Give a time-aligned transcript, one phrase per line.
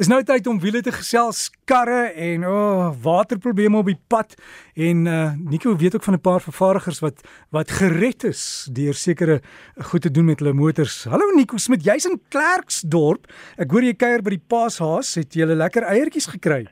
[0.00, 4.32] Is nou tyd om wiele te gesels, karre en o, oh, waterprobleme op die pad
[4.72, 7.20] en uh Nico weet ook van 'n paar vervaardigers wat
[7.52, 9.42] wat gered is deur sekere
[9.90, 11.04] goed te doen met hulle motors.
[11.04, 13.26] Hallo Nico Smit, jy's in Klerksdorp.
[13.58, 16.64] Ek hoor jy kuier by die Paashaas, het jy lekker eiertjies gekry?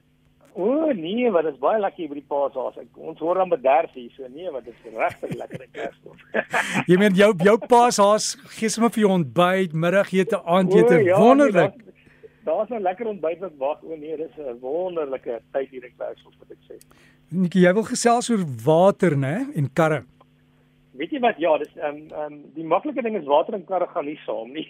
[0.55, 2.81] O oh, nee, wat is baie lekker by die Paashaas.
[2.97, 6.19] Ons hoor dan bederf hier, so nee, wat is regtig lekker in Klerksdorp.
[6.91, 11.88] jy meen jou jou Paashaas gee sommer vir jou ontbyt, middagete, aandete, ja, nee, wonderlik.
[12.45, 13.83] Daar's nou lekker ontbyt wat wag.
[13.83, 16.77] O nee, dis 'n wonderlike tyd hier in Klerksdorp wat ek sê.
[17.29, 20.05] Netjie, jy wil gesels oor water, né, en karre.
[20.99, 21.37] Weet jy wat?
[21.39, 24.19] Ja, dis ehm um, ehm um, die maklike ding is water en karre gaan nie
[24.25, 24.67] saam nie.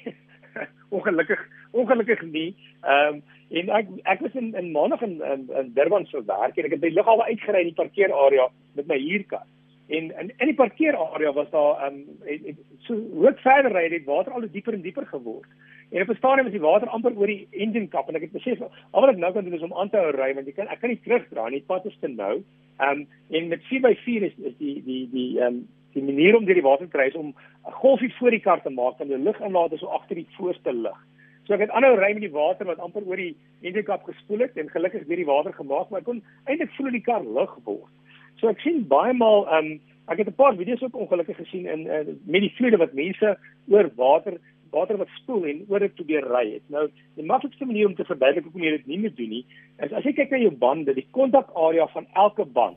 [0.95, 2.57] ongelukkig ongelukkig nie.
[2.83, 6.57] Ehm um, en ek ek was in in Maandag in, in in Durban se werk
[6.57, 9.47] en ek het by lughawe uitgery in die parkeerarea met my huurkar.
[9.89, 14.33] En in in die parkeerarea was daar ehm um, so hoe verder ry het water
[14.33, 15.49] al dieper en dieper geword.
[15.91, 18.33] En op 'n stadium is die water amper oor die engine kap en ek het
[18.33, 20.53] besef al wat ek nou kan doen is om aan te hou ry want jy
[20.53, 22.43] kan ek kan nie terugdraai nie, pad is te nou.
[22.81, 26.69] Um, en met 4x4 is is die die die um, die manier om deur die
[26.71, 27.35] water te ry is om
[27.67, 30.29] 'n golfie voor die kar te maak en die lug inlaat is so agter die
[30.37, 30.99] voorste lig.
[31.47, 34.39] So ek het aanhou ry met die water wat amper oor die engine kap gespoel
[34.39, 37.55] het en gelukkig deur die water gemaak, maar ek kon eintlik voel die kar lig
[37.65, 37.93] word.
[38.41, 41.67] So ek sien baie maal ehm um, ek het 'n paar video's ook ongelukkig gesien
[41.67, 43.37] in uh, met die vloede wat mense
[43.69, 44.39] oor water
[44.71, 46.63] water wat spoel en oor dit probeer ry het.
[46.67, 49.45] Nou, die maklikste manier om te verduidelik hoe jy dit nie moet doen nie,
[49.85, 52.77] is as jy kyk na jou bande, die kontakarea van elke band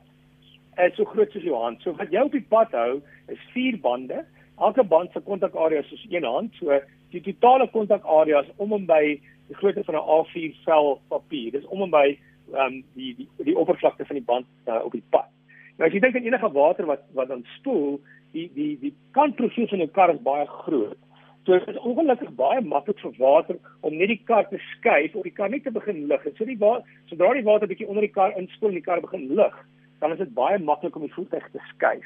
[0.80, 1.82] is so groot soos jou hand.
[1.84, 4.24] So wat jy op die pad hou, is vier bande.
[4.58, 6.56] Elke band se kontakarea is soos een hand.
[6.60, 6.80] So
[7.12, 9.04] die totale kontakarea is om en by
[9.50, 11.52] die grootte van 'n A4 vel papier.
[11.52, 12.18] Dis om en by
[12.52, 15.28] ehm um, die, die die oppervlakte van die band uh, op die pad.
[15.78, 18.00] Nou as jy dink aan enige water wat wat dan spoel,
[18.36, 20.98] die die die kantprofiel van 'n kar is baie groot.
[21.46, 25.24] So dit is ongelukkig baie maklik vir water om net die kar te skuif of
[25.24, 26.22] die kar net te begin lig.
[26.38, 29.36] So die water, sodra die water bietjie onder die kar inspoel en die kar begin
[29.36, 29.56] lig,
[30.00, 32.06] dan is dit baie maklik om die voertuig te skuif.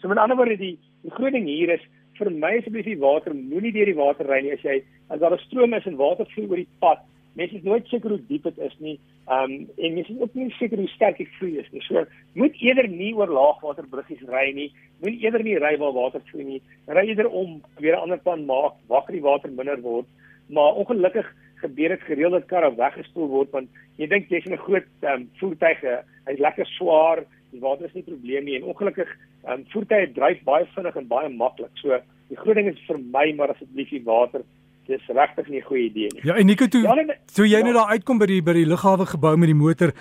[0.00, 1.80] So met ander woorde die die groot ding hier is
[2.18, 5.32] vir my asseblief die water moenie deur die water ry nie as jy as daar
[5.32, 7.00] 'n stroom is en water vloei oor die pad
[7.36, 8.96] mense is nooit seker hoe diep dit is nie.
[9.28, 11.82] Ehm um, en mense is ook nie seker hoe sterk die vloei is nie.
[11.84, 12.04] So
[12.34, 14.70] moet eerder nie oor laagwaterbruggies ry nie.
[15.04, 16.62] Moet eerder nie ry waar water vloei nie.
[16.86, 20.06] Ry eerder om weer 'n ander plan maak waar die water minder word.
[20.48, 24.64] Maar ongelukkig gebeur dit gereeld dat karre weggespoel word want jy dink jy's in 'n
[24.66, 25.80] groot ehm um, voertuig,
[26.26, 29.08] hy's lekker swaar, die water is nie 'n probleem nie en ongelukkig
[29.44, 31.72] ehm um, voertuie dryf baie vinnig en baie maklik.
[31.82, 34.42] So die groot ding is vir my maar asseblief die water
[34.86, 36.22] dis regtig nie 'n goeie idee nie.
[36.24, 37.64] Ja, en Nico toe ja, toe jy ja.
[37.64, 39.92] nou daar uitkom by die by die lughawe gebou met die motor,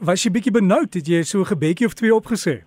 [0.00, 2.62] was jy bietjie benoud het jy so 'n gebedjie of twee opgesê?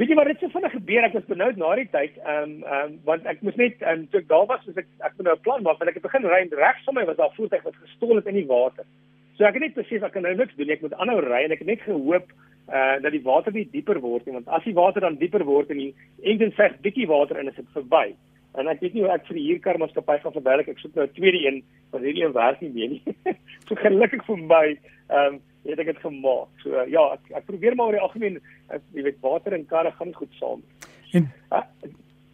[0.00, 2.64] Weet jy wat dit so vinnig gebeur ek was benoud na die tyd, ehm um,
[2.64, 5.12] ehm um, want ek moes net en um, toe ek daar was, soos ek ek
[5.16, 7.16] moet nou 'n plan maak want ek het begin ry en regs van my was
[7.16, 8.84] daar voertuig wat gestol het in die water.
[9.36, 11.52] So ek het net besef ek kan nou niks doen ek moet aanhou ry en
[11.52, 12.32] ek het net gehoop
[12.70, 15.70] uh dat die water nie dieper word nie want as die water dan dieper word
[15.70, 18.14] en die engine sê bietjie water in is dit verby.
[18.58, 20.72] En ek weet nie hoe ek vir die huurkarmaatskappy gaan verduidelik.
[20.72, 23.02] Ek soek nou 'n tweede een want hierdie een werk nie meer nie.
[23.68, 24.66] so gelukkig vir my,
[25.08, 26.48] ehm um, het ek dit gemaak.
[26.62, 28.38] So uh, ja, ek, ek probeer maar oor die algemeen,
[28.96, 30.62] jy weet water en karre gaan nie goed saam.
[31.12, 31.62] En uh,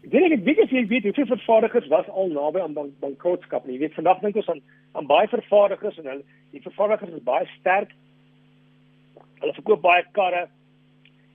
[0.06, 3.64] Dit ek weet jy weet hoeveel vervaardigers was al naby aan bank, bankrotskap.
[3.66, 4.62] Jy weet vandag dink ons aan
[4.94, 6.22] aan baie vervaardigers en hulle
[6.54, 7.90] die vervaardigers is baie sterk.
[9.42, 10.44] Hulle verkoop baie karre.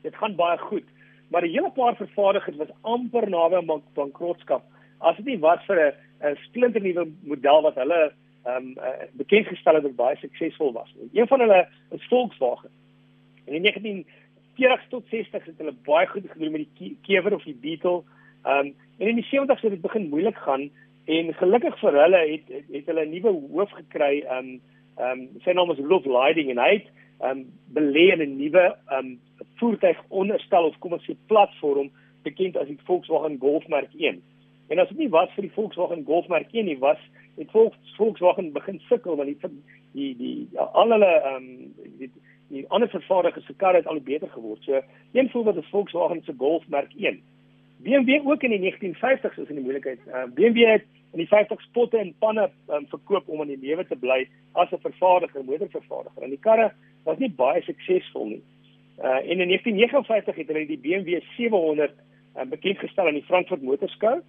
[0.06, 0.88] Dit gaan baie goed.
[1.30, 4.64] Maar 'n hele paar vervaardigers was amper naby aan bank, bankrotskap
[5.02, 5.94] as dit nie was vir 'n
[6.30, 8.12] 'n splinter nuwe model wat hulle
[8.46, 8.76] ehm um,
[9.14, 10.90] bekend gestel het wat baie suksesvol was.
[11.14, 12.70] Een van hulle is Volkswagen.
[13.46, 17.58] In die 1940s tot 60s het hulle baie goed gedoen met die Kever of die
[17.62, 18.04] Beetle.
[18.44, 20.70] Ehm um, en in die 70s het dit begin moeilik gaan
[21.06, 24.22] en gelukkig vir hulle het het, het hulle 'n nuwe hoof gekry.
[24.22, 24.62] Ehm um,
[24.98, 26.88] ehm um, sy naam is Love Lighting en hy het
[27.20, 29.20] ehm um, belê in 'n nuwe ehm um,
[29.56, 31.92] voertuig onderstel of kom ons sê platform
[32.24, 34.22] bekend as die Volkswagen Golf merk 1.
[34.68, 37.00] En as dit nie was vir die Volkswagen Golf merk nie, was
[37.38, 37.52] het
[37.98, 39.52] Volkswagen begin sukkel want die
[39.94, 42.12] die die ja, al hulle ehm um, die,
[42.52, 44.64] die ander vervaardigers se karre het al beter geword.
[44.64, 44.82] So
[45.14, 47.22] een voorbeeld is Volkswagen se Golf merk 1.
[47.84, 50.00] BMW ook in die 1950s is in die moeilikheid.
[50.08, 53.86] Uh, BMW het in die 50s potte en panne um, verkoop om in die lewe
[53.88, 56.24] te bly as 'n vervaardiger, motorvervaardiger.
[56.24, 56.72] En die karre
[57.04, 58.44] was nie baie suksesvol nie.
[59.02, 63.62] Uh, en in 1959 het hulle die BMW 700 uh, bekend gestel aan die Frankfurt
[63.62, 64.22] Motor Show.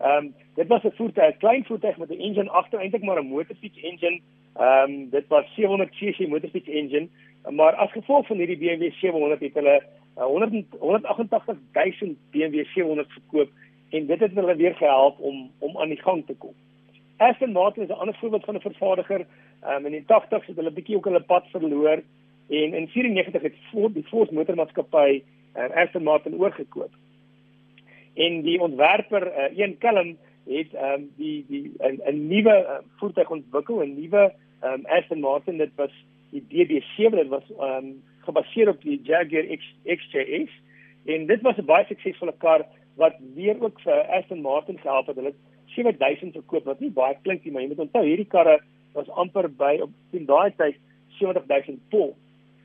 [0.00, 3.22] Ehm um, dit was 'n voertuig, 'n klein voertuig met 'n engine agter, eintlik maar
[3.22, 4.20] 'n motorfiets engine.
[4.54, 7.08] Ehm um, dit was 700 cc motorfiets engine,
[7.50, 9.82] maar as gevolg van hierdie BMW 700 het hulle
[10.16, 13.50] uh, 100 188000 BMW 700 verkoop
[13.90, 16.54] en dit het hulle weer gehelp om om aan die gang te kom.
[17.16, 19.26] Aston Martin is 'n ander voorbeeld van 'n vervaardiger.
[19.68, 22.02] Um, in die 80s het hulle bietjie ook hulle pad verloor
[22.48, 25.22] en in 94 het Ford die Ford motormaatskappy
[25.56, 26.90] uh, Aston Martin oorgekoop.
[28.14, 30.16] En die ontwerper uh, Ian Callum
[30.50, 34.32] het um, die die 'n nuwe uh, voertuig ontwikkel, 'n nuwe
[34.64, 35.92] um, Aston Martin dit was
[36.30, 40.50] die DB7 dit was um, gebaseer op die Jaguar X, XJS
[41.04, 42.66] en dit was 'n baie suksesvolle kar
[42.96, 45.16] wat weer ook vir Aston Martin gehelp het.
[45.16, 45.34] Hulle
[45.66, 48.60] 7000 verkoop wat nie baie klink nie, maar jy moet onthou hierdie karre
[48.92, 50.76] was amper by op in daai tyd
[51.18, 52.16] 70000 pond.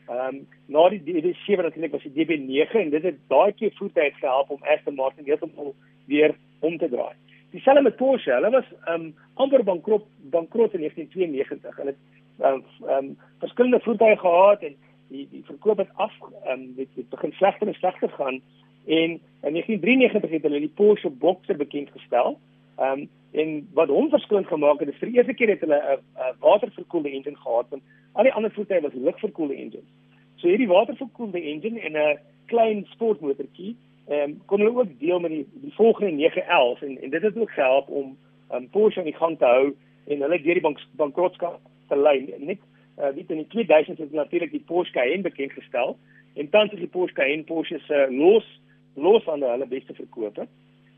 [0.08, 4.12] Ehm um, na die DB7 natuurlik was die DB9 en dit het daai keer voertuie
[4.20, 5.76] gehelp om Aston Martin heeltemal
[6.06, 7.16] weer om te draai.
[7.50, 11.76] Dieselfde met Porsche, hulle was ehm um, amper bankrot bankrot in 1992.
[11.76, 12.04] Hulle het
[12.40, 14.76] ehm um, um, verskillende voertuie gehad en
[15.08, 18.42] die die verkoop het af ehm um, dit het begin slegter en slegter gaan
[18.86, 19.12] en
[19.42, 22.40] in 1993 het hulle die Porsche Boxer bekend gestel.
[22.78, 23.10] Ehm um,
[23.42, 27.12] en wat hom verskillend gemaak het, is vir die eerste keer het hulle 'n waterverkoelde
[27.12, 27.84] engine gehad want
[28.14, 29.92] al die ander voertuie was lugverkoelde engines.
[30.36, 33.76] So hierdie waterverkoelde engine en 'n klein sportmotortjie,
[34.08, 37.38] ehm um, kon hulle ook deel met die die volgende 911 en en dit het
[37.38, 38.18] ook gehelp om
[38.54, 39.76] um, Porsche aan die gang te hou
[40.08, 42.34] en hulle deur die bank bankrotskap te lei.
[42.38, 42.60] Net
[43.00, 45.98] uh, weet in die 2000s het natuurlik die Porsche Cayenne bekend gestel
[46.34, 48.62] en tans is die Porsche Cayenne Porsche se uh, los
[48.96, 50.48] los aan hulle beste verkope.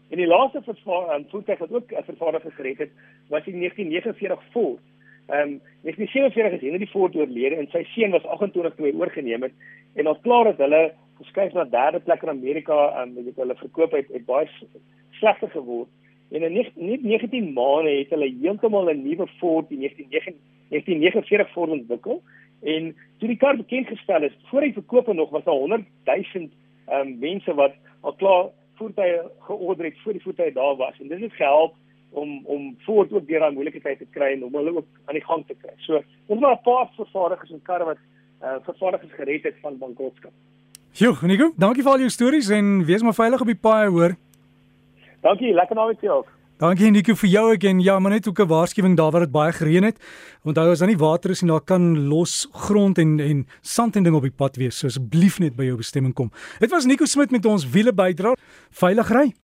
[0.10, 2.92] En die laaste vervaardiger voertuig wat ook 'n vervaardiger gered het,
[3.30, 4.84] was in 1949 Ford.
[5.28, 9.42] Ehm um, 1947 is Henry Ford oorlede en sy seun was 28 toe hy oorgeneem
[9.42, 9.52] het
[9.96, 13.92] en ons klaar dat hulle geskuif na derde plek in Amerika en um, hulle verkoop
[13.92, 14.48] het, het baie
[15.20, 15.90] slegter geword.
[16.32, 22.22] En in net 19 maande het hulle heeltemal 'n nuwe Ford in 1949 Ford ontwikkel
[22.62, 26.48] en toe die kar bekend gestel is, voor hy verkoop nog was daar 100 000
[26.88, 28.46] ehm um, mense wat al klaar
[28.78, 31.76] voertuie georder het voor die voertuie daar was en dit het gehelp
[32.10, 35.18] om om voort ook deur daai moeilike tyd te kry en om hulle ook aan
[35.20, 35.74] die gang te kry.
[35.78, 37.98] So, ons maar 'n paar vervaardigers en karre wat
[38.44, 40.32] uh, vervaardigers gered het van bankrotskap.
[40.92, 44.16] Jo, Nico, dankie vir al jou stories en wees maar veilig op die paai hoor.
[45.22, 46.26] Dankie, lekker naweek vir jou.
[46.58, 49.32] Dankie Nico vir jou ek en ja, maar net ook 'n waarskuwing daar waar dit
[49.32, 50.02] baie gereën het.
[50.44, 54.04] Onthou as daar nie water is en daar kan los grond en en sand en
[54.04, 56.32] ding op die pad wees, so asseblief net by jou bestemming kom.
[56.60, 58.34] Dit was Nico Smit met ons wiele bydra.
[58.72, 59.36] Veilig ry.